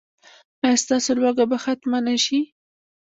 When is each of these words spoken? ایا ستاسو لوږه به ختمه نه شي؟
ایا 0.63 0.77
ستاسو 0.83 1.09
لوږه 1.21 1.45
به 1.49 1.57
ختمه 1.63 1.99
نه 2.05 2.15
شي؟ 2.23 2.39